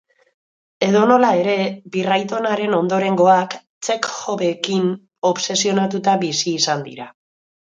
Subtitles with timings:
[0.85, 1.57] Edonola ere,
[1.95, 3.53] birraitonaren ondorengoak
[3.89, 4.89] Txekhovekin
[5.33, 7.09] obsesionatuta bizi izan dira.